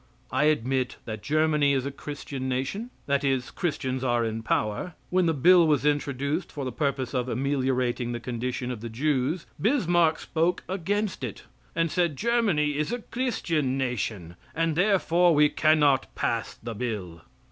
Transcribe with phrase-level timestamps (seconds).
[0.31, 4.95] I admit that Germany is a Christian nation; that is, Christians are in power.
[5.11, 9.45] When the bill was introduced for the purpose of ameliorating the condition of the Jews,
[9.61, 11.43] Bismark spoke against it,
[11.75, 17.21] and said "Germany is a Christian nation, and therefore, we cannot pass the bill."